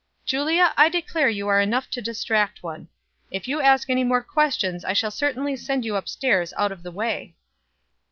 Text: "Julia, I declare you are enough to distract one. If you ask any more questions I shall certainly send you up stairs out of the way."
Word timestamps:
"Julia, 0.25 0.73
I 0.77 0.89
declare 0.89 1.29
you 1.29 1.47
are 1.47 1.61
enough 1.61 1.87
to 1.91 2.01
distract 2.01 2.63
one. 2.63 2.87
If 3.29 3.47
you 3.47 3.61
ask 3.61 3.87
any 3.87 4.03
more 4.03 4.23
questions 4.23 4.83
I 4.83 4.93
shall 4.93 5.11
certainly 5.11 5.55
send 5.55 5.85
you 5.85 5.95
up 5.95 6.09
stairs 6.09 6.53
out 6.57 6.71
of 6.71 6.81
the 6.81 6.89
way." 6.91 7.35